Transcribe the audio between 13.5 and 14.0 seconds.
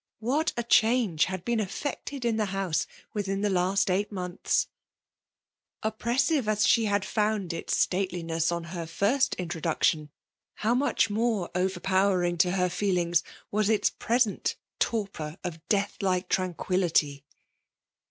was its